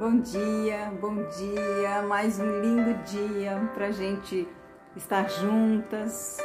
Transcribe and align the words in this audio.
Bom 0.00 0.18
dia, 0.20 0.90
bom 0.98 1.14
dia, 1.28 2.00
mais 2.08 2.40
um 2.40 2.60
lindo 2.62 2.94
dia 3.04 3.70
para 3.74 3.90
gente 3.90 4.48
estar 4.96 5.28
juntas, 5.28 6.38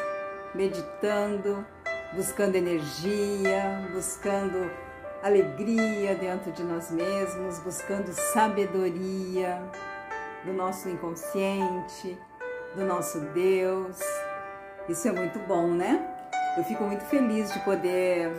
meditando, 0.53 1.65
buscando 2.13 2.57
energia, 2.57 3.89
buscando 3.93 4.69
alegria 5.23 6.15
dentro 6.15 6.51
de 6.51 6.65
nós 6.65 6.91
mesmos, 6.91 7.57
buscando 7.59 8.11
sabedoria 8.11 9.57
do 10.43 10.51
nosso 10.51 10.89
inconsciente, 10.89 12.19
do 12.75 12.83
nosso 12.83 13.21
Deus. 13.33 13.97
Isso 14.89 15.07
é 15.07 15.13
muito 15.13 15.39
bom, 15.47 15.69
né? 15.69 16.05
Eu 16.57 16.65
fico 16.65 16.83
muito 16.83 17.05
feliz 17.05 17.53
de 17.53 17.59
poder 17.61 18.33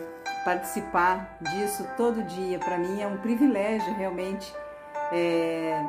participar 0.45 1.39
disso 1.41 1.87
todo 1.97 2.21
dia. 2.21 2.59
Para 2.59 2.77
mim 2.77 3.01
é 3.01 3.07
um 3.07 3.17
privilégio 3.17 3.95
realmente 3.95 4.53
é, 5.11 5.83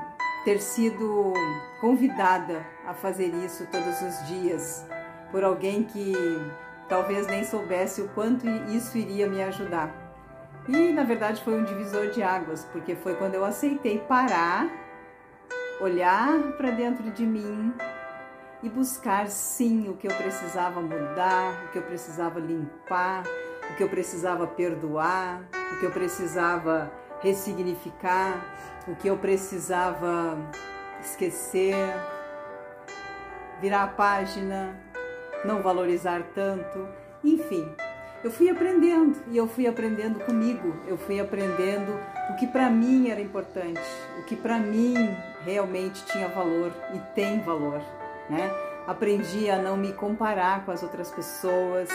ter 0.45 0.61
sido 0.61 1.33
convidada 1.81 2.65
a 2.87 2.95
fazer 2.95 3.35
isso 3.35 3.67
todos 3.71 4.01
os 4.01 4.27
dias 4.27 4.87
por 5.31 5.45
alguém 5.45 5.85
que 5.85 6.15
talvez 6.89 7.27
nem 7.27 7.45
soubesse 7.45 8.01
o 8.01 8.09
quanto 8.09 8.49
isso 8.71 8.97
iria 8.97 9.29
me 9.29 9.43
ajudar. 9.43 9.95
E 10.67 10.93
na 10.93 11.05
verdade 11.05 11.43
foi 11.43 11.55
um 11.55 11.65
divisor 11.65 12.11
de 12.11 12.23
águas, 12.23 12.65
porque 12.73 12.95
foi 12.95 13.15
quando 13.15 13.35
eu 13.35 13.45
aceitei 13.45 13.99
parar, 13.99 14.69
olhar 15.81 16.53
para 16.57 16.71
dentro 16.71 17.11
de 17.11 17.25
mim 17.25 17.73
e 18.63 18.69
buscar 18.69 19.29
sim 19.29 19.89
o 19.89 19.97
que 19.97 20.09
eu 20.09 20.15
precisava 20.15 20.81
mudar, 20.81 21.65
o 21.65 21.73
que 21.73 21.79
eu 21.79 21.83
precisava 21.83 22.41
limpar, 22.41 23.23
o 23.71 23.77
que 23.77 23.83
eu 23.83 23.89
precisava 23.89 24.47
perdoar, 24.47 25.43
o 25.73 25.81
que 25.81 25.87
eu 25.87 25.91
precisava 25.91 26.91
ressignificar, 27.21 28.45
o 28.87 28.95
que 28.97 29.09
eu 29.09 29.17
precisava 29.17 30.39
esquecer, 31.01 31.75
virar 33.61 33.85
a 33.85 33.89
página, 33.89 34.75
não 35.45 35.63
valorizar 35.63 36.23
tanto, 36.35 36.89
enfim. 37.23 37.69
Eu 38.23 38.33
fui 38.33 38.51
aprendendo 38.51 39.17
e 39.29 39.37
eu 39.37 39.47
fui 39.47 39.67
aprendendo 39.67 40.19
comigo, 40.25 40.75
eu 40.89 40.97
fui 40.97 41.21
aprendendo 41.21 41.93
o 42.31 42.35
que 42.35 42.47
para 42.47 42.69
mim 42.69 43.11
era 43.11 43.21
importante, 43.21 43.81
o 44.19 44.25
que 44.25 44.35
para 44.35 44.59
mim 44.59 44.95
realmente 45.45 46.05
tinha 46.07 46.29
valor 46.29 46.73
e 46.95 46.99
tem 47.15 47.41
valor, 47.41 47.81
né? 48.29 48.51
Aprendi 48.89 49.49
a 49.51 49.59
não 49.59 49.77
me 49.77 49.93
comparar 49.93 50.65
com 50.65 50.73
as 50.73 50.83
outras 50.83 51.11
pessoas, 51.11 51.91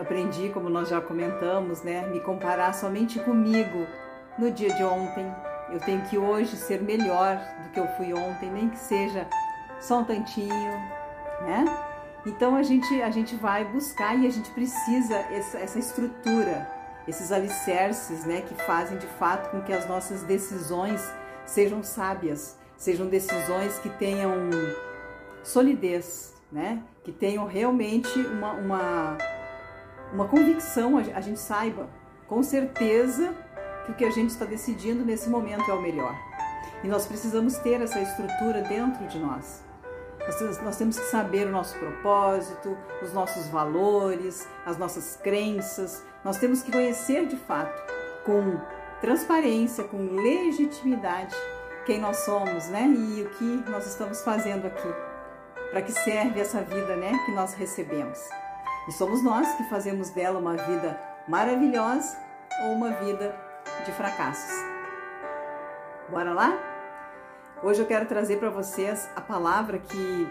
aprendi, 0.00 0.48
como 0.50 0.70
nós 0.70 0.88
já 0.88 1.00
comentamos, 1.00 1.82
né, 1.82 2.06
me 2.06 2.20
comparar 2.20 2.72
somente 2.72 3.18
comigo 3.18 3.86
no 4.40 4.50
dia 4.50 4.72
de 4.72 4.82
ontem, 4.82 5.30
eu 5.70 5.78
tenho 5.80 6.00
que 6.02 6.16
hoje 6.16 6.56
ser 6.56 6.80
melhor 6.80 7.36
do 7.62 7.68
que 7.70 7.78
eu 7.78 7.86
fui 7.96 8.12
ontem, 8.14 8.50
nem 8.50 8.70
que 8.70 8.78
seja 8.78 9.28
só 9.78 10.00
um 10.00 10.04
tantinho, 10.04 10.72
né? 11.42 11.64
Então 12.26 12.56
a 12.56 12.62
gente, 12.62 13.02
a 13.02 13.10
gente 13.10 13.36
vai 13.36 13.64
buscar 13.64 14.14
e 14.14 14.26
a 14.26 14.30
gente 14.30 14.50
precisa 14.50 15.14
essa, 15.14 15.58
essa 15.58 15.78
estrutura, 15.78 16.68
esses 17.06 17.30
alicerces, 17.30 18.24
né, 18.24 18.42
que 18.42 18.54
fazem 18.64 18.98
de 18.98 19.06
fato 19.06 19.50
com 19.50 19.62
que 19.62 19.72
as 19.72 19.88
nossas 19.88 20.22
decisões 20.22 21.02
sejam 21.46 21.82
sábias, 21.82 22.58
sejam 22.76 23.06
decisões 23.06 23.78
que 23.78 23.88
tenham 23.88 24.50
solidez, 25.42 26.34
né, 26.52 26.82
que 27.04 27.12
tenham 27.12 27.46
realmente 27.46 28.18
uma, 28.18 28.52
uma, 28.52 29.18
uma 30.12 30.28
convicção, 30.28 30.98
a 30.98 31.20
gente 31.20 31.40
saiba 31.40 31.88
com 32.26 32.42
certeza 32.42 33.34
que 33.84 33.92
o 33.92 33.94
que 33.94 34.04
a 34.04 34.10
gente 34.10 34.30
está 34.30 34.44
decidindo 34.44 35.04
nesse 35.04 35.28
momento 35.28 35.70
é 35.70 35.74
o 35.74 35.80
melhor. 35.80 36.14
E 36.82 36.88
nós 36.88 37.06
precisamos 37.06 37.58
ter 37.58 37.80
essa 37.80 38.00
estrutura 38.00 38.62
dentro 38.62 39.06
de 39.06 39.18
nós. 39.18 39.62
Nós, 40.62 40.76
temos 40.76 40.98
que 40.98 41.06
saber 41.06 41.46
o 41.46 41.50
nosso 41.50 41.76
propósito, 41.78 42.76
os 43.02 43.12
nossos 43.12 43.48
valores, 43.48 44.46
as 44.64 44.78
nossas 44.78 45.16
crenças. 45.16 46.04
Nós 46.24 46.36
temos 46.36 46.62
que 46.62 46.70
conhecer 46.70 47.26
de 47.26 47.36
fato, 47.36 47.82
com 48.24 48.60
transparência, 49.00 49.82
com 49.84 49.96
legitimidade, 49.96 51.34
quem 51.86 52.00
nós 52.00 52.18
somos, 52.18 52.68
né? 52.68 52.86
E 52.86 53.22
o 53.22 53.30
que 53.30 53.70
nós 53.70 53.86
estamos 53.86 54.22
fazendo 54.22 54.66
aqui. 54.66 54.88
Para 55.70 55.82
que 55.82 55.92
serve 55.92 56.40
essa 56.40 56.60
vida, 56.60 56.96
né? 56.96 57.12
Que 57.24 57.32
nós 57.32 57.54
recebemos. 57.54 58.18
E 58.88 58.92
somos 58.92 59.22
nós 59.22 59.52
que 59.54 59.64
fazemos 59.64 60.10
dela 60.10 60.38
uma 60.38 60.56
vida 60.56 61.00
maravilhosa 61.26 62.16
ou 62.62 62.72
uma 62.72 62.90
vida 62.90 63.34
de 63.84 63.92
fracassos. 63.92 64.50
Bora 66.10 66.32
lá? 66.32 66.58
Hoje 67.62 67.80
eu 67.80 67.86
quero 67.86 68.06
trazer 68.06 68.38
para 68.38 68.50
vocês 68.50 69.08
a 69.14 69.20
palavra 69.20 69.78
que, 69.78 70.28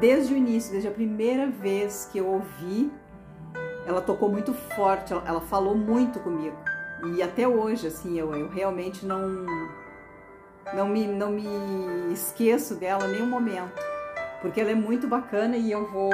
desde 0.00 0.34
o 0.34 0.36
início, 0.36 0.70
desde 0.70 0.88
a 0.88 0.92
primeira 0.92 1.46
vez 1.46 2.08
que 2.10 2.18
eu 2.18 2.26
ouvi, 2.26 2.92
ela 3.86 4.00
tocou 4.00 4.28
muito 4.28 4.54
forte, 4.54 5.12
ela, 5.12 5.40
falou 5.40 5.76
muito 5.76 6.20
comigo. 6.20 6.56
E 7.16 7.22
até 7.22 7.46
hoje, 7.46 7.86
assim, 7.86 8.18
eu, 8.18 8.34
eu 8.34 8.48
realmente 8.48 9.04
não, 9.04 9.46
não, 10.72 10.88
me, 10.88 11.06
não 11.06 11.30
me 11.30 12.12
esqueço 12.12 12.74
dela 12.76 13.06
nenhum 13.06 13.26
momento 13.26 13.94
porque 14.44 14.60
ela 14.60 14.70
é 14.70 14.74
muito 14.74 15.08
bacana 15.08 15.56
e 15.56 15.72
eu 15.72 15.90
vou 15.90 16.10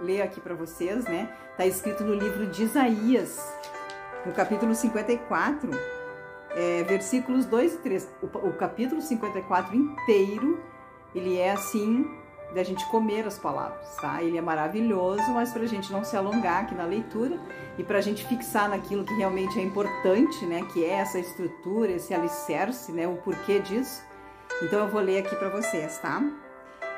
ler 0.00 0.22
aqui 0.22 0.40
para 0.40 0.54
vocês, 0.54 1.04
né? 1.04 1.28
Tá 1.58 1.66
escrito 1.66 2.02
no 2.02 2.14
livro 2.14 2.46
de 2.46 2.62
Isaías, 2.62 3.38
no 4.24 4.32
capítulo 4.32 4.74
54, 4.74 5.68
é, 6.56 6.82
versículos 6.82 7.44
2 7.44 7.74
e 7.74 7.78
3. 7.78 8.08
O, 8.22 8.48
o 8.48 8.52
capítulo 8.54 9.00
54 9.00 9.76
inteiro, 9.76 10.58
ele 11.14 11.36
é 11.36 11.52
assim, 11.52 12.10
da 12.54 12.62
gente 12.62 12.84
comer 12.90 13.26
as 13.26 13.38
palavras, 13.38 13.94
tá? 13.96 14.22
Ele 14.22 14.38
é 14.38 14.40
maravilhoso, 14.40 15.30
mas 15.32 15.52
para 15.52 15.62
a 15.62 15.66
gente 15.66 15.92
não 15.92 16.02
se 16.02 16.16
alongar 16.16 16.62
aqui 16.64 16.74
na 16.74 16.84
leitura 16.84 17.38
e 17.78 17.84
para 17.84 17.98
a 17.98 18.00
gente 18.00 18.26
fixar 18.26 18.68
naquilo 18.68 19.04
que 19.04 19.14
realmente 19.14 19.58
é 19.58 19.62
importante, 19.62 20.44
né? 20.46 20.62
Que 20.72 20.84
é 20.84 20.94
essa 20.94 21.18
estrutura, 21.18 21.92
esse 21.92 22.14
alicerce, 22.14 22.90
né? 22.90 23.06
O 23.06 23.16
porquê 23.16 23.60
disso. 23.60 24.02
Então 24.62 24.80
eu 24.80 24.88
vou 24.88 25.00
ler 25.00 25.18
aqui 25.18 25.36
para 25.36 25.50
vocês, 25.50 25.98
tá? 25.98 26.22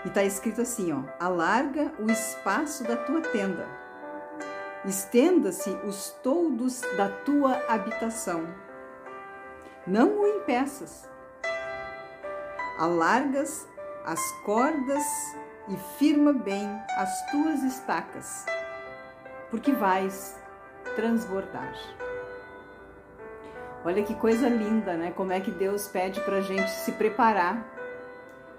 E 0.04 0.10
tá 0.10 0.22
escrito 0.22 0.60
assim, 0.60 0.92
ó: 0.92 1.02
alarga 1.18 1.92
o 1.98 2.10
espaço 2.10 2.84
da 2.84 2.96
tua 2.96 3.20
tenda 3.20 3.88
estenda-se 4.84 5.70
os 5.86 6.10
toldos 6.22 6.82
da 6.96 7.08
tua 7.08 7.60
habitação. 7.68 8.46
Não 9.88 10.20
o 10.20 10.26
impeças. 10.26 11.08
Alargas 12.78 13.66
as 14.04 14.20
cordas 14.44 15.02
e 15.66 15.76
firma 15.98 16.30
bem 16.30 16.68
as 16.98 17.30
tuas 17.30 17.62
estacas, 17.62 18.44
porque 19.50 19.72
vais 19.72 20.38
transbordar. 20.94 21.72
Olha 23.82 24.02
que 24.02 24.14
coisa 24.14 24.46
linda, 24.46 24.94
né? 24.94 25.10
Como 25.10 25.32
é 25.32 25.40
que 25.40 25.50
Deus 25.50 25.88
pede 25.88 26.20
para 26.20 26.36
a 26.36 26.42
gente 26.42 26.70
se 26.70 26.92
preparar, 26.92 27.66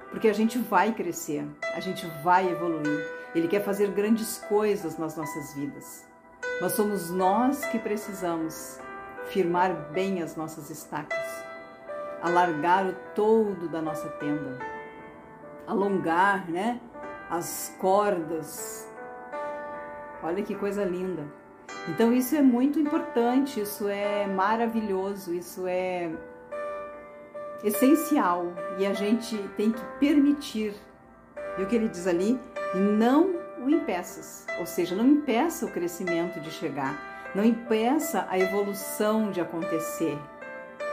porque 0.09 0.29
a 0.29 0.33
gente 0.33 0.57
vai 0.57 0.93
crescer, 0.93 1.47
a 1.75 1.79
gente 1.79 2.07
vai 2.23 2.49
evoluir. 2.49 3.07
Ele 3.35 3.47
quer 3.47 3.63
fazer 3.63 3.91
grandes 3.91 4.39
coisas 4.49 4.97
nas 4.97 5.15
nossas 5.15 5.53
vidas. 5.53 6.07
Mas 6.59 6.71
somos 6.71 7.11
nós 7.11 7.63
que 7.65 7.77
precisamos 7.77 8.79
firmar 9.29 9.73
bem 9.91 10.21
as 10.21 10.35
nossas 10.35 10.69
estacas, 10.69 11.17
alargar 12.21 12.87
o 12.87 12.93
todo 13.15 13.69
da 13.69 13.81
nossa 13.81 14.09
tenda, 14.09 14.57
alongar, 15.65 16.49
né, 16.49 16.79
as 17.29 17.75
cordas. 17.79 18.87
Olha 20.21 20.43
que 20.43 20.55
coisa 20.55 20.83
linda. 20.83 21.25
Então 21.87 22.11
isso 22.11 22.35
é 22.35 22.41
muito 22.41 22.79
importante, 22.79 23.61
isso 23.61 23.87
é 23.87 24.27
maravilhoso, 24.27 25.33
isso 25.33 25.65
é 25.65 26.11
essencial 27.63 28.53
e 28.77 28.85
a 28.85 28.93
gente 28.93 29.37
tem 29.55 29.71
que 29.71 29.81
permitir. 29.99 30.73
E 31.57 31.63
o 31.63 31.67
que 31.67 31.75
ele 31.75 31.87
diz 31.87 32.07
ali? 32.07 32.39
Não 32.75 33.35
o 33.63 33.69
impeças, 33.69 34.45
ou 34.59 34.65
seja, 34.65 34.95
não 34.95 35.05
impeça 35.05 35.65
o 35.65 35.71
crescimento 35.71 36.39
de 36.39 36.49
chegar, 36.49 37.18
não 37.35 37.43
impeça 37.43 38.25
a 38.29 38.37
evolução 38.39 39.31
de 39.31 39.39
acontecer. 39.39 40.17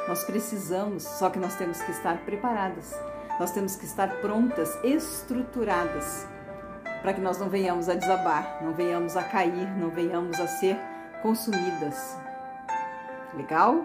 Nós 0.07 0.25
precisamos, 0.25 1.03
só 1.03 1.31
que 1.31 1.39
nós 1.39 1.57
temos 1.57 1.81
que 1.81 1.91
estar 1.91 2.19
preparadas, 2.19 2.95
nós 3.41 3.51
temos 3.51 3.77
que 3.77 3.85
estar 3.85 4.09
prontas, 4.21 4.79
estruturadas, 4.85 6.27
para 7.03 7.13
que 7.13 7.21
nós 7.21 7.39
não 7.39 7.49
venhamos 7.49 7.89
a 7.89 7.95
desabar, 7.95 8.61
não 8.63 8.73
venhamos 8.73 9.17
a 9.17 9.23
cair, 9.23 9.69
não 9.79 9.91
venhamos 9.91 10.39
a 10.41 10.47
ser 10.47 10.77
consumidas. 11.23 12.17
Legal? 13.35 13.85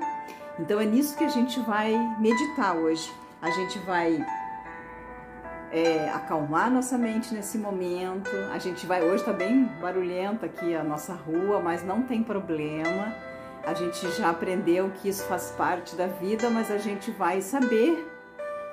Então 0.59 0.80
é 0.80 0.86
nisso 0.86 1.18
que 1.18 1.24
a 1.24 1.30
gente 1.30 1.59
vai 1.62 1.94
meditar 2.19 2.75
hoje. 2.75 3.12
A 3.42 3.50
gente 3.50 3.80
vai 3.80 4.24
é, 5.71 6.09
acalmar 6.09 6.69
nossa 6.69 6.97
mente 6.97 7.33
nesse 7.33 7.57
momento. 7.57 8.29
A 8.51 8.59
gente 8.59 8.85
vai, 8.85 9.01
hoje 9.01 9.18
está 9.18 9.33
bem 9.33 9.65
barulhenta 9.81 10.45
aqui 10.45 10.75
a 10.75 10.83
nossa 10.83 11.13
rua, 11.13 11.62
mas 11.62 11.83
não 11.83 12.03
tem 12.03 12.21
problema. 12.21 13.15
a 13.63 13.73
gente 13.73 14.09
já 14.12 14.29
aprendeu 14.29 14.89
que 14.89 15.07
isso 15.07 15.23
faz 15.25 15.51
parte 15.51 15.95
da 15.95 16.07
vida, 16.07 16.50
mas 16.50 16.71
a 16.71 16.77
gente 16.77 17.12
vai 17.12 17.41
saber 17.41 18.07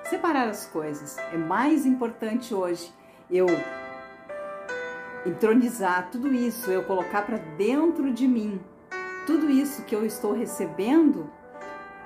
separar 0.05 0.49
as 0.49 0.67
coisas. 0.67 1.19
É 1.33 1.37
mais 1.37 1.85
importante 1.85 2.55
hoje 2.55 2.93
eu 3.31 3.47
entronizar 5.27 6.09
tudo 6.11 6.33
isso, 6.33 6.71
eu 6.71 6.83
colocar 6.85 7.23
para 7.23 7.37
dentro 7.37 8.11
de 8.13 8.27
mim 8.27 8.61
tudo 9.27 9.51
isso 9.51 9.83
que 9.83 9.95
eu 9.95 10.07
estou 10.07 10.33
recebendo 10.33 11.31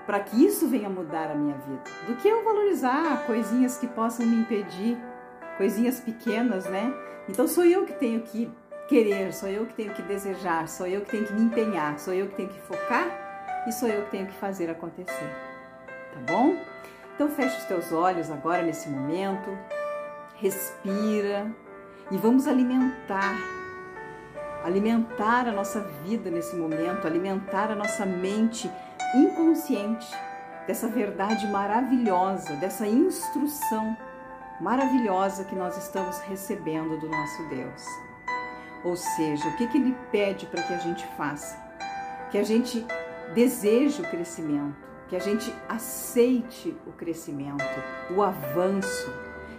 para 0.06 0.20
que 0.20 0.44
isso 0.44 0.68
venha 0.68 0.88
mudar 0.88 1.30
a 1.30 1.34
minha 1.34 1.56
vida, 1.56 1.82
do 2.06 2.16
que 2.16 2.28
eu 2.28 2.44
valorizar 2.44 3.24
coisinhas 3.26 3.76
que 3.78 3.86
possam 3.86 4.26
me 4.26 4.36
impedir, 4.36 4.98
coisinhas 5.56 6.00
pequenas, 6.00 6.64
né? 6.66 6.92
Então 7.28 7.46
sou 7.46 7.64
eu 7.64 7.84
que 7.84 7.92
tenho 7.92 8.20
que 8.22 8.50
querer, 8.88 9.32
sou 9.32 9.48
eu 9.48 9.66
que 9.66 9.74
tenho 9.74 9.94
que 9.94 10.02
desejar, 10.02 10.68
sou 10.68 10.86
eu 10.86 11.02
que 11.02 11.10
tenho 11.10 11.24
que 11.24 11.32
me 11.32 11.42
empenhar, 11.42 11.98
sou 11.98 12.12
eu 12.12 12.26
que 12.28 12.34
tenho 12.34 12.48
que 12.48 12.60
focar 12.60 13.64
e 13.66 13.72
sou 13.72 13.88
eu 13.88 14.04
que 14.04 14.10
tenho 14.10 14.26
que 14.26 14.34
fazer 14.34 14.68
acontecer. 14.68 15.30
Tá 15.86 16.32
bom? 16.32 16.56
Então 17.14 17.28
fecha 17.28 17.56
os 17.58 17.64
teus 17.64 17.92
olhos 17.92 18.30
agora 18.30 18.62
nesse 18.62 18.88
momento, 18.88 19.56
respira 20.36 21.46
e 22.10 22.16
vamos 22.16 22.48
alimentar 22.48 23.62
alimentar 24.64 25.48
a 25.48 25.52
nossa 25.52 25.80
vida 26.04 26.30
nesse 26.30 26.54
momento, 26.56 27.06
alimentar 27.06 27.70
a 27.70 27.74
nossa 27.74 28.06
mente 28.06 28.70
inconsciente 29.14 30.10
dessa 30.66 30.88
verdade 30.88 31.46
maravilhosa, 31.48 32.54
dessa 32.56 32.86
instrução 32.86 33.96
maravilhosa 34.60 35.44
que 35.44 35.54
nós 35.54 35.76
estamos 35.76 36.18
recebendo 36.20 36.98
do 37.00 37.08
nosso 37.08 37.42
Deus. 37.48 37.84
Ou 38.84 38.96
seja, 38.96 39.48
o 39.48 39.56
que, 39.56 39.66
que 39.66 39.78
Ele 39.78 39.96
pede 40.10 40.46
para 40.46 40.62
que 40.62 40.72
a 40.72 40.78
gente 40.78 41.06
faça? 41.16 41.56
Que 42.30 42.38
a 42.38 42.42
gente 42.42 42.84
deseje 43.34 44.02
o 44.02 44.08
crescimento, 44.08 44.76
que 45.08 45.16
a 45.16 45.20
gente 45.20 45.52
aceite 45.68 46.76
o 46.86 46.92
crescimento, 46.92 47.64
o 48.10 48.22
avanço 48.22 49.12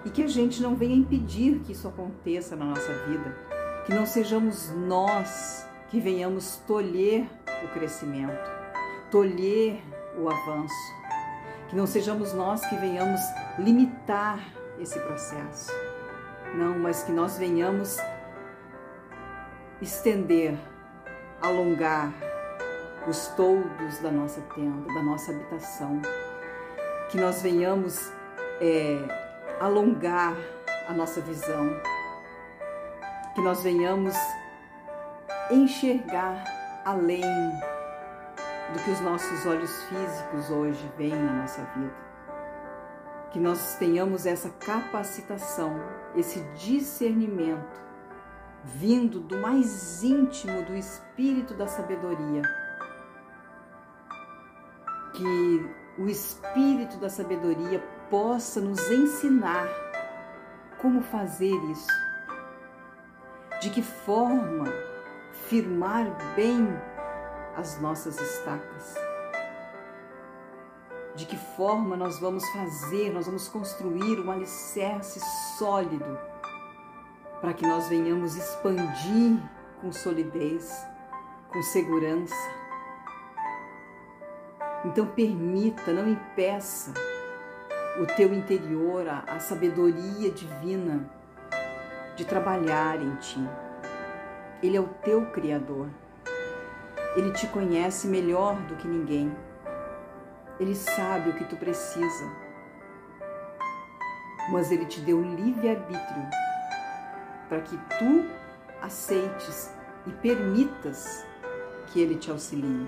e 0.06 0.10
que 0.10 0.24
a 0.24 0.28
gente 0.28 0.62
não 0.62 0.76
venha 0.76 0.96
impedir 0.96 1.60
que 1.60 1.72
isso 1.72 1.88
aconteça 1.88 2.56
na 2.56 2.66
nossa 2.66 2.94
vida, 3.06 3.38
que 3.86 3.94
não 3.94 4.06
sejamos 4.06 4.72
nós 4.72 5.68
que 5.90 6.00
venhamos 6.00 6.58
tolher 6.68 7.28
o 7.64 7.68
crescimento, 7.68 8.52
tolher 9.14 9.80
o 10.18 10.28
avanço, 10.28 10.96
que 11.70 11.76
não 11.76 11.86
sejamos 11.86 12.34
nós 12.34 12.66
que 12.66 12.76
venhamos 12.78 13.22
limitar 13.60 14.40
esse 14.80 15.00
processo. 15.02 15.72
Não, 16.56 16.80
mas 16.80 17.04
que 17.04 17.12
nós 17.12 17.38
venhamos 17.38 18.00
estender, 19.80 20.58
alongar 21.40 22.12
os 23.08 23.28
toldos 23.28 24.00
da 24.00 24.10
nossa 24.10 24.42
tenda, 24.56 24.92
da 24.92 25.04
nossa 25.04 25.32
habitação, 25.32 26.02
que 27.12 27.18
nós 27.18 27.40
venhamos 27.44 28.12
é, 28.60 28.98
alongar 29.60 30.36
a 30.90 30.94
nossa 30.94 31.22
visão, 31.22 31.70
que 33.36 33.42
nós 33.42 33.62
venhamos 33.62 34.16
enxergar 35.52 36.44
além 36.84 37.22
do 38.74 38.80
que 38.84 38.90
os 38.90 39.00
nossos 39.02 39.46
olhos 39.46 39.84
físicos 39.84 40.50
hoje 40.50 40.92
veem 40.98 41.16
na 41.16 41.42
nossa 41.42 41.62
vida. 41.76 41.94
Que 43.32 43.40
nós 43.40 43.76
tenhamos 43.78 44.26
essa 44.26 44.50
capacitação, 44.50 45.80
esse 46.16 46.40
discernimento 46.56 47.82
vindo 48.64 49.20
do 49.20 49.38
mais 49.40 50.04
íntimo 50.04 50.64
do 50.64 50.76
espírito 50.76 51.54
da 51.54 51.68
sabedoria. 51.68 52.42
Que 55.14 55.70
o 55.98 56.08
espírito 56.08 56.98
da 56.98 57.10
sabedoria 57.10 57.80
possa 58.10 58.60
nos 58.60 58.90
ensinar 58.90 59.68
como 60.82 61.02
fazer 61.02 61.56
isso. 61.72 61.92
De 63.62 63.70
que 63.70 63.82
forma 63.82 64.66
firmar 65.48 66.08
bem 66.36 66.68
as 67.56 67.80
nossas 67.80 68.20
estacas. 68.20 68.96
De 71.16 71.26
que 71.26 71.38
forma 71.38 71.96
nós 71.96 72.20
vamos 72.20 72.48
fazer, 72.50 73.14
nós 73.14 73.26
vamos 73.26 73.48
construir 73.48 74.20
um 74.20 74.32
alicerce 74.32 75.20
sólido 75.58 76.18
para 77.40 77.54
que 77.54 77.68
nós 77.68 77.88
venhamos 77.88 78.36
expandir 78.36 79.38
com 79.82 79.92
solidez, 79.92 80.88
com 81.52 81.62
segurança. 81.62 82.36
Então 84.86 85.06
permita, 85.06 85.94
não 85.94 86.10
impeça 86.10 86.94
o 88.00 88.06
teu 88.06 88.34
interior, 88.34 89.08
a, 89.08 89.20
a 89.28 89.40
sabedoria 89.40 90.32
divina 90.32 91.10
de 92.16 92.26
trabalhar 92.26 93.02
em 93.02 93.16
ti. 93.18 93.40
Ele 94.62 94.78
é 94.78 94.82
o 94.82 94.88
teu 95.04 95.26
Criador. 95.28 95.90
Ele 97.16 97.32
te 97.32 97.46
conhece 97.48 98.08
melhor 98.08 98.56
do 98.64 98.76
que 98.76 98.88
ninguém. 98.88 99.32
Ele 100.60 100.74
sabe 100.74 101.30
o 101.30 101.34
que 101.34 101.46
tu 101.46 101.56
precisa. 101.56 102.26
Mas 104.52 104.72
ele 104.72 104.86
te 104.86 105.00
deu 105.02 105.22
livre-arbítrio 105.22 106.28
para 107.48 107.62
que 107.62 107.78
tu 108.00 108.26
aceites 108.82 109.72
e 110.08 110.12
permitas 110.12 111.24
que 111.88 112.02
ele 112.02 112.16
te 112.16 112.32
auxilie. 112.32 112.88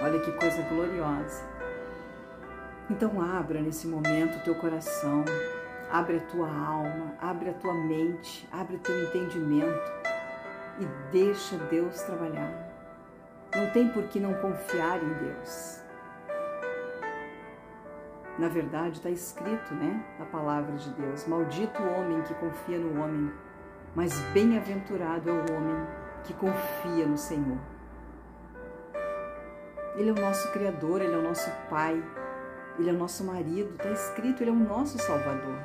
Olha 0.00 0.20
que 0.20 0.30
coisa 0.32 0.62
gloriosa. 0.62 1.44
Então 2.88 3.20
abra 3.20 3.60
nesse 3.60 3.88
momento 3.88 4.38
o 4.38 4.42
teu 4.44 4.54
coração, 4.54 5.24
abre 5.90 6.18
a 6.18 6.20
tua 6.20 6.48
alma, 6.48 7.14
abre 7.20 7.50
a 7.50 7.54
tua 7.54 7.74
mente, 7.74 8.48
abre 8.52 8.76
o 8.76 8.78
teu 8.78 9.02
entendimento 9.02 10.15
e 10.78 10.84
deixa 11.10 11.56
Deus 11.56 12.00
trabalhar. 12.02 12.50
Não 13.54 13.70
tem 13.70 13.88
por 13.88 14.04
que 14.04 14.20
não 14.20 14.34
confiar 14.34 15.02
em 15.02 15.12
Deus. 15.14 15.80
Na 18.38 18.48
verdade, 18.48 18.98
está 18.98 19.08
escrito, 19.08 19.74
né, 19.74 20.04
na 20.18 20.26
palavra 20.26 20.76
de 20.76 20.90
Deus: 20.90 21.26
Maldito 21.26 21.82
o 21.82 21.98
homem 21.98 22.22
que 22.22 22.34
confia 22.34 22.78
no 22.78 23.02
homem, 23.02 23.32
mas 23.94 24.18
bem-aventurado 24.34 25.30
é 25.30 25.32
o 25.32 25.54
homem 25.54 25.86
que 26.24 26.34
confia 26.34 27.06
no 27.06 27.16
Senhor. 27.16 27.58
Ele 29.96 30.10
é 30.10 30.12
o 30.12 30.20
nosso 30.20 30.52
Criador, 30.52 31.00
Ele 31.00 31.14
é 31.14 31.16
o 31.16 31.22
nosso 31.22 31.50
Pai, 31.70 32.02
Ele 32.78 32.90
é 32.90 32.92
o 32.92 32.98
nosso 32.98 33.24
marido, 33.24 33.74
está 33.74 33.90
escrito, 33.90 34.42
Ele 34.42 34.50
é 34.50 34.52
o 34.52 34.56
nosso 34.56 34.98
Salvador. 34.98 35.58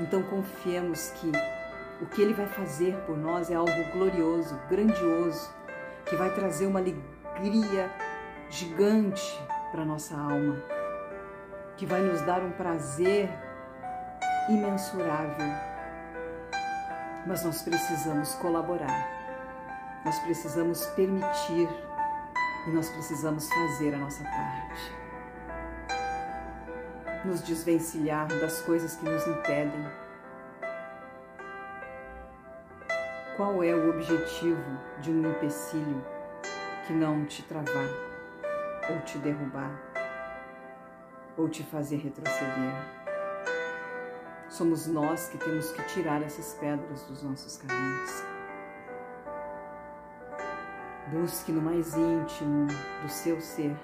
Então 0.00 0.22
confiemos 0.22 1.10
que 1.10 1.30
o 2.00 2.06
que 2.06 2.22
Ele 2.22 2.32
vai 2.32 2.46
fazer 2.46 2.96
por 3.06 3.16
nós 3.16 3.50
é 3.50 3.54
algo 3.54 3.84
glorioso, 3.92 4.58
grandioso, 4.68 5.52
que 6.06 6.16
vai 6.16 6.34
trazer 6.34 6.66
uma 6.66 6.80
alegria 6.80 7.90
gigante 8.48 9.38
para 9.70 9.84
nossa 9.84 10.16
alma, 10.16 10.56
que 11.76 11.84
vai 11.84 12.00
nos 12.00 12.22
dar 12.22 12.42
um 12.42 12.50
prazer 12.52 13.28
imensurável. 14.48 15.46
Mas 17.26 17.44
nós 17.44 17.60
precisamos 17.62 18.34
colaborar, 18.36 19.06
nós 20.04 20.18
precisamos 20.20 20.86
permitir 20.86 21.68
e 22.66 22.70
nós 22.70 22.88
precisamos 22.88 23.46
fazer 23.48 23.94
a 23.94 23.98
nossa 23.98 24.24
parte. 24.24 25.00
Nos 27.26 27.42
desvencilhar 27.42 28.26
das 28.26 28.62
coisas 28.62 28.96
que 28.96 29.04
nos 29.04 29.26
impedem 29.26 29.99
Qual 33.40 33.64
é 33.64 33.74
o 33.74 33.88
objetivo 33.88 34.78
de 35.00 35.10
um 35.10 35.30
empecilho 35.30 36.04
que 36.86 36.92
não 36.92 37.24
te 37.24 37.42
travar, 37.42 37.88
ou 38.90 39.00
te 39.00 39.16
derrubar, 39.16 39.80
ou 41.38 41.48
te 41.48 41.62
fazer 41.62 41.96
retroceder? 41.96 42.74
Somos 44.46 44.86
nós 44.86 45.30
que 45.30 45.38
temos 45.38 45.72
que 45.72 45.82
tirar 45.84 46.22
essas 46.22 46.52
pedras 46.60 47.02
dos 47.04 47.22
nossos 47.22 47.56
caminhos. 47.56 48.22
Busque 51.10 51.50
no 51.50 51.62
mais 51.62 51.96
íntimo 51.96 52.66
do 53.00 53.08
seu 53.08 53.40
ser 53.40 53.74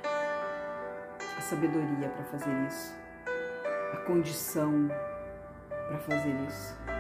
a 1.39 1.41
sabedoria 1.41 2.11
para 2.11 2.25
fazer 2.25 2.53
isso, 2.69 2.95
a 3.95 3.97
condição 4.05 4.87
para 5.71 5.99
fazer 6.01 6.35
isso. 6.47 6.96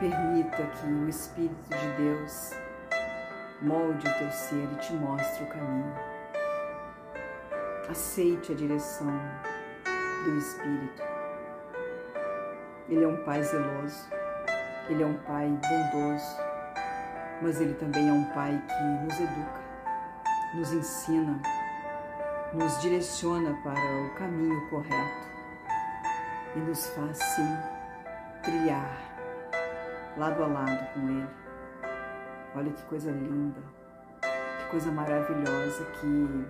Permita 0.00 0.62
que 0.62 0.86
o 0.86 1.10
Espírito 1.10 1.68
de 1.68 2.02
Deus 2.02 2.54
molde 3.60 4.08
o 4.08 4.18
teu 4.18 4.30
ser 4.30 4.66
e 4.72 4.76
te 4.76 4.94
mostre 4.94 5.44
o 5.44 5.46
caminho. 5.48 5.94
Aceite 7.86 8.52
a 8.52 8.54
direção 8.54 9.12
do 10.24 10.38
Espírito. 10.38 11.02
Ele 12.88 13.04
é 13.04 13.08
um 13.08 13.22
Pai 13.24 13.42
zeloso. 13.42 14.08
Ele 14.88 15.02
é 15.02 15.06
um 15.06 15.18
Pai 15.18 15.46
bondoso, 15.48 16.36
mas 17.42 17.60
Ele 17.60 17.74
também 17.74 18.08
é 18.08 18.12
um 18.12 18.24
Pai 18.32 18.58
que 18.66 19.04
nos 19.04 19.20
educa, 19.20 19.60
nos 20.54 20.72
ensina, 20.72 21.42
nos 22.54 22.80
direciona 22.80 23.54
para 23.62 24.02
o 24.02 24.14
caminho 24.14 24.66
correto 24.70 25.28
e 26.56 26.58
nos 26.58 26.88
faz 26.88 27.18
sim 27.18 27.56
trilhar 28.42 29.09
lado 30.16 30.42
a 30.42 30.46
lado 30.46 30.94
com 30.94 31.00
Ele. 31.08 31.28
Olha 32.54 32.70
que 32.72 32.82
coisa 32.84 33.10
linda, 33.10 33.60
que 34.20 34.70
coisa 34.70 34.90
maravilhosa, 34.90 35.84
que, 36.00 36.46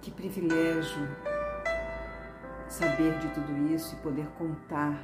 que 0.00 0.10
privilégio 0.10 1.08
saber 2.68 3.18
de 3.18 3.28
tudo 3.28 3.72
isso 3.72 3.94
e 3.94 3.98
poder 3.98 4.26
contar 4.38 4.94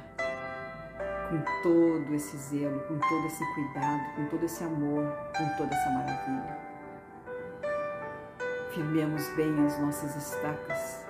com 1.29 1.39
todo 1.61 2.13
esse 2.15 2.35
zelo, 2.37 2.79
com 2.81 2.97
todo 2.97 3.27
esse 3.27 3.45
cuidado, 3.53 4.15
com 4.15 4.25
todo 4.25 4.43
esse 4.43 4.63
amor, 4.63 5.05
com 5.37 5.57
toda 5.57 5.73
essa 5.73 5.89
maravilha. 5.91 6.57
Firmemos 8.73 9.27
bem 9.35 9.65
as 9.65 9.79
nossas 9.79 10.15
estacas, 10.15 11.05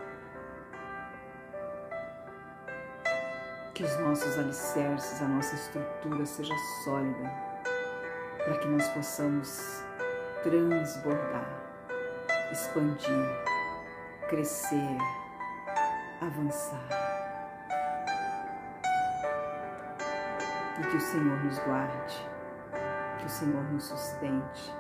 que 3.80 3.86
os 3.86 3.98
nossos 4.00 4.38
alicerces, 4.38 5.22
a 5.22 5.26
nossa 5.26 5.56
estrutura 5.56 6.26
seja 6.26 6.54
sólida, 6.84 7.32
para 8.44 8.58
que 8.58 8.68
nós 8.68 8.86
possamos 8.90 9.82
transbordar, 10.44 11.48
expandir, 12.52 13.26
crescer, 14.28 14.98
avançar. 16.20 16.90
e 20.78 20.82
que 20.82 20.98
o 20.98 21.02
Senhor 21.02 21.44
nos 21.46 21.60
guarde, 21.60 22.30
que 23.20 23.26
o 23.26 23.30
Senhor 23.30 23.64
nos 23.72 23.86
sustente 23.86 24.74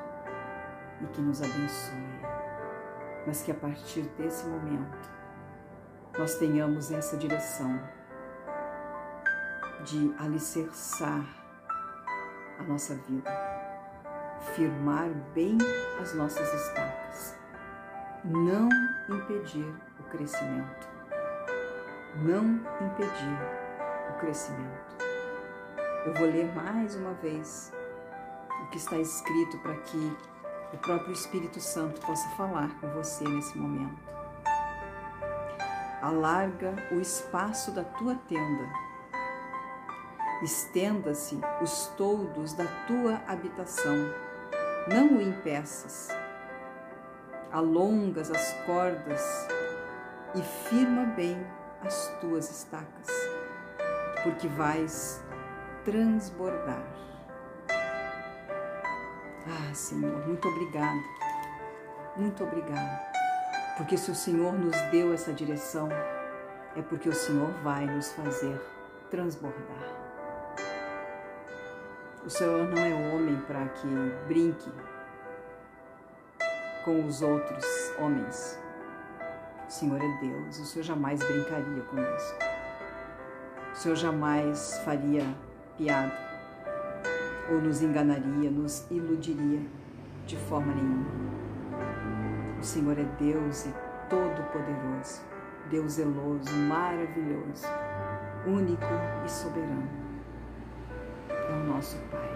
e 1.02 1.06
que 1.08 1.22
nos 1.22 1.42
abençoe. 1.42 2.20
Mas 3.26 3.44
que 3.44 3.52
a 3.52 3.56
partir 3.56 4.02
desse 4.18 4.46
momento 4.46 5.10
nós 6.18 6.36
tenhamos 6.36 6.92
essa 6.92 7.16
direção 7.16 7.80
de 9.86 10.14
alicerçar 10.20 11.26
a 12.60 12.64
nossa 12.64 12.96
vida, 12.96 13.32
firmar 14.56 15.10
bem 15.34 15.58
as 16.02 16.14
nossas 16.14 16.54
estacas, 16.54 17.36
não 18.24 18.70
impedir 19.10 19.74
o 20.00 20.04
crescimento, 20.04 20.88
não 22.18 22.56
impedir 22.86 23.38
o 24.10 24.20
crescimento. 24.20 24.98
Eu 26.06 26.14
vou 26.14 26.28
ler 26.28 26.54
mais 26.54 26.96
uma 26.96 27.14
vez 27.16 27.74
o 28.64 28.68
que 28.68 28.78
está 28.78 28.98
escrito 28.98 29.58
para 29.60 29.76
que 29.76 30.18
o 30.74 30.78
próprio 30.78 31.14
Espírito 31.14 31.60
Santo 31.60 32.00
possa 32.02 32.28
falar 32.30 32.70
com 32.80 32.88
você 32.90 33.24
nesse 33.28 33.58
momento. 33.58 34.10
Alarga 36.02 36.76
o 36.92 37.00
espaço 37.00 37.72
da 37.72 37.84
tua 37.84 38.16
tenda, 38.28 38.70
estenda-se 40.42 41.40
os 41.62 41.88
toldos 41.98 42.54
da 42.54 42.66
tua 42.88 43.22
habitação, 43.28 43.96
não 44.88 45.18
o 45.18 45.22
impeças. 45.22 46.10
Alongas 47.52 48.32
as 48.32 48.54
cordas 48.66 49.48
e 50.36 50.42
firma 50.70 51.06
bem 51.16 51.38
as 51.84 52.08
tuas 52.22 52.50
estacas, 52.50 53.08
porque 54.24 54.48
vais 54.48 55.24
transbordar. 55.84 56.84
Ah, 59.48 59.74
Senhor, 59.74 60.28
muito 60.28 60.48
obrigado. 60.48 61.00
Muito 62.16 62.44
obrigado. 62.44 63.00
Porque 63.78 63.98
se 63.98 64.12
o 64.12 64.16
Senhor 64.16 64.54
nos 64.54 64.80
deu 64.92 65.14
essa 65.14 65.34
direção, 65.34 65.90
é 66.76 66.82
porque 66.82 67.10
o 67.10 67.14
Senhor 67.14 67.50
vai 67.64 67.86
nos 67.86 68.12
fazer 68.12 68.62
transbordar. 69.10 70.09
O 72.26 72.30
Senhor 72.30 72.68
não 72.68 72.78
é 72.78 72.94
homem 72.94 73.38
para 73.48 73.66
que 73.70 73.88
brinque 74.28 74.70
com 76.84 77.06
os 77.06 77.22
outros 77.22 77.66
homens. 77.98 78.60
O 79.66 79.72
Senhor 79.72 80.02
é 80.02 80.18
Deus, 80.20 80.60
o 80.60 80.66
Senhor 80.66 80.84
jamais 80.84 81.24
brincaria 81.24 81.82
conosco. 81.84 82.38
O 83.72 83.76
Senhor 83.76 83.96
jamais 83.96 84.78
faria 84.84 85.24
piada, 85.78 86.12
ou 87.50 87.62
nos 87.62 87.82
enganaria, 87.82 88.52
nos 88.52 88.86
iludiria 88.92 89.62
de 90.26 90.36
forma 90.36 90.74
nenhuma. 90.74 91.10
O 92.60 92.64
Senhor 92.64 93.00
é 93.00 93.06
Deus 93.18 93.66
e 93.66 93.74
todo-poderoso, 94.10 95.22
Deus 95.70 95.94
zeloso, 95.94 96.54
maravilhoso, 96.68 97.66
único 98.46 98.84
e 99.26 99.32
soberano. 99.32 100.09
Nosso 101.80 101.96
Pai 102.12 102.30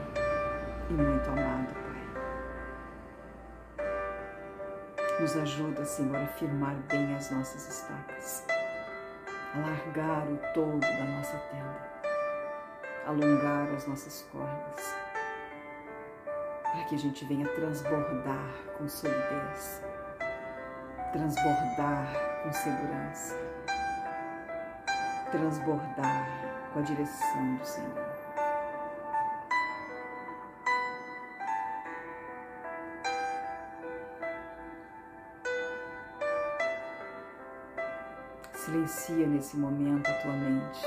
e 0.89 0.93
muito 0.93 1.29
amado 1.29 1.67
Pai. 3.75 3.85
Nos 5.19 5.35
ajuda, 5.35 5.83
Senhor, 5.83 6.15
a 6.15 6.27
firmar 6.27 6.75
bem 6.87 7.13
as 7.13 7.29
nossas 7.29 7.67
estacas, 7.67 8.45
a 9.53 9.59
largar 9.59 10.25
o 10.29 10.39
todo 10.53 10.79
da 10.79 11.03
nossa 11.03 11.37
tenda 11.51 11.91
alongar 13.05 13.67
as 13.75 13.85
nossas 13.85 14.25
cordas, 14.31 14.95
para 16.63 16.85
que 16.85 16.95
a 16.95 16.99
gente 16.99 17.25
venha 17.25 17.45
transbordar 17.49 18.49
com 18.77 18.87
solidez, 18.87 19.83
transbordar 21.11 22.13
com 22.43 22.53
segurança, 22.53 23.35
transbordar 25.31 26.29
com 26.71 26.79
a 26.79 26.81
direção 26.81 27.55
do 27.57 27.65
Senhor. 27.65 28.12
Silencia 38.73 39.27
nesse 39.27 39.55
momento 39.55 40.09
a 40.09 40.13
tua 40.13 40.31
mente 40.31 40.81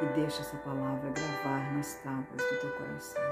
e 0.00 0.06
deixa 0.14 0.42
essa 0.42 0.56
palavra 0.58 1.10
gravar 1.10 1.74
nas 1.74 1.94
tábuas 2.04 2.40
do 2.40 2.60
teu 2.60 2.70
coração. 2.74 3.22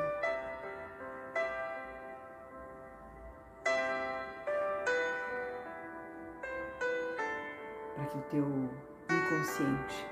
Para 7.95 8.05
que 8.07 8.19
o 8.19 8.23
teu 8.23 8.71
inconsciente 9.09 10.07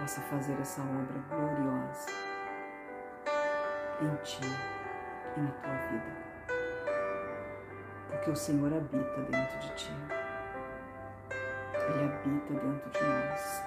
possa 0.00 0.22
fazer 0.22 0.58
essa 0.62 0.80
obra 0.80 1.22
gloriosa 1.28 2.10
em 4.00 4.16
ti 4.22 4.40
e 5.36 5.40
na 5.40 5.50
tua 5.50 5.74
vida. 5.90 6.16
Porque 8.08 8.30
o 8.30 8.36
Senhor 8.36 8.72
habita 8.72 9.20
dentro 9.30 9.58
de 9.58 9.74
ti. 9.74 10.25
Ele 11.88 12.04
habita 12.04 12.52
dentro 12.54 12.90
de 12.90 13.04
nós. 13.04 13.62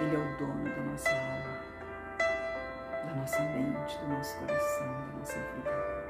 Ele 0.00 0.16
é 0.16 0.18
o 0.18 0.36
dono 0.38 0.64
da 0.64 0.82
nossa 0.82 1.10
alma, 1.10 1.54
da 3.06 3.14
nossa 3.14 3.40
mente, 3.42 3.98
do 3.98 4.08
nosso 4.08 4.38
coração, 4.38 4.86
da 4.86 5.18
nossa 5.18 5.38
vida. 5.38 6.02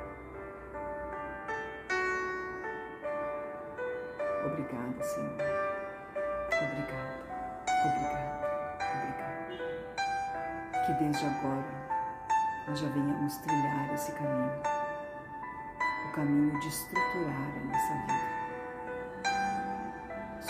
Obrigada, 4.47 5.03
Senhor. 5.03 5.33
Obrigada, 6.63 7.21
obrigada, 7.85 8.41
obrigada. 8.97 9.43
Que 10.87 10.93
desde 11.05 11.27
agora 11.27 11.73
nós 12.67 12.79
já 12.79 12.89
venhamos 12.89 13.37
trilhar 13.39 13.93
esse 13.95 14.13
caminho, 14.13 14.63
o 16.09 16.13
caminho 16.13 16.59
de 16.61 16.69
estruturar 16.69 17.51
a 17.57 17.61
nossa 17.67 17.95
vida, 18.07 18.32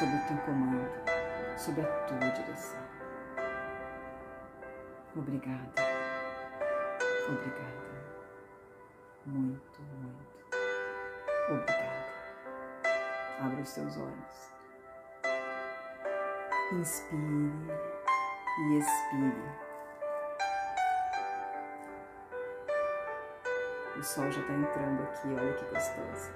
sob 0.03 0.17
o 0.17 0.27
teu 0.27 0.37
comando, 0.39 0.91
sob 1.57 1.81
a 1.81 1.85
tua 1.85 2.19
direção. 2.19 2.83
Obrigada. 5.15 5.83
Obrigada. 7.29 7.93
Muito, 9.27 9.81
muito. 9.81 10.59
Obrigada. 11.51 12.07
Abra 13.45 13.61
os 13.61 13.69
seus 13.69 13.97
olhos. 13.97 14.53
Inspire 16.73 17.53
e 18.59 18.79
expire. 18.79 19.63
O 23.97 24.03
sol 24.03 24.33
já 24.33 24.41
está 24.41 24.53
entrando 24.53 25.03
aqui, 25.05 25.29
olha 25.29 25.53
que 25.55 25.65
gostoso. 25.67 26.33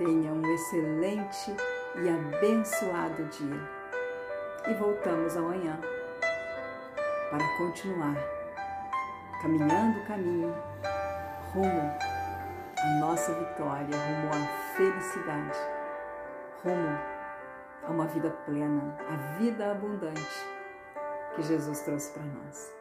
Tenha 0.00 0.32
um 0.32 0.54
excelente 0.54 1.54
e 1.96 2.08
abençoado 2.08 3.22
dia. 3.24 3.60
E 4.66 4.72
voltamos 4.72 5.36
amanhã 5.36 5.78
para 7.28 7.46
continuar 7.58 8.14
caminhando 9.42 9.98
o 10.00 10.06
caminho 10.06 10.54
rumo 11.52 11.94
à 12.78 13.00
nossa 13.00 13.34
vitória, 13.34 13.94
rumo 13.94 14.30
à 14.32 14.74
felicidade, 14.74 15.58
rumo 16.64 16.98
a 17.86 17.90
uma 17.90 18.06
vida 18.06 18.30
plena, 18.46 18.96
a 19.06 19.38
vida 19.38 19.70
abundante 19.70 20.46
que 21.36 21.42
Jesus 21.42 21.78
trouxe 21.82 22.10
para 22.12 22.22
nós. 22.22 22.74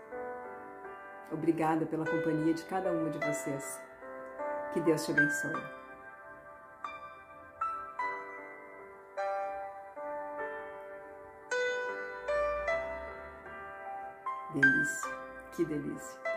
Obrigada 1.33 1.85
pela 1.85 2.05
companhia 2.05 2.53
de 2.53 2.63
cada 2.63 2.89
uma 2.93 3.09
de 3.09 3.19
vocês. 3.19 3.81
Que 4.71 4.79
Deus 4.79 5.05
te 5.05 5.11
abençoe. 5.11 5.78
Que 15.59 15.65
delícia. 15.65 16.28